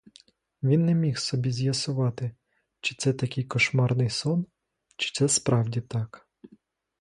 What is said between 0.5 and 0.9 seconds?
Він